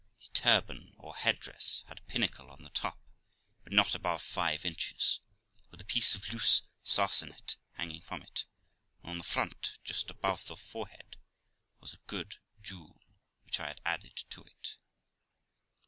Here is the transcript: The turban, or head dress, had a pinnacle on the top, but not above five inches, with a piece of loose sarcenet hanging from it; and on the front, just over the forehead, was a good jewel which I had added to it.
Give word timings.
The 0.19 0.33
turban, 0.33 0.95
or 0.97 1.15
head 1.15 1.39
dress, 1.39 1.83
had 1.87 1.99
a 1.99 2.09
pinnacle 2.09 2.49
on 2.49 2.63
the 2.63 2.71
top, 2.71 2.97
but 3.63 3.71
not 3.71 3.93
above 3.93 4.23
five 4.23 4.65
inches, 4.65 5.19
with 5.69 5.79
a 5.79 5.83
piece 5.85 6.15
of 6.15 6.33
loose 6.33 6.63
sarcenet 6.81 7.55
hanging 7.73 8.01
from 8.01 8.23
it; 8.23 8.45
and 9.03 9.11
on 9.11 9.17
the 9.19 9.23
front, 9.23 9.77
just 9.83 10.09
over 10.23 10.43
the 10.43 10.55
forehead, 10.55 11.17
was 11.79 11.93
a 11.93 11.99
good 12.07 12.39
jewel 12.63 12.99
which 13.43 13.59
I 13.59 13.67
had 13.67 13.81
added 13.85 14.15
to 14.31 14.41
it. 14.41 14.77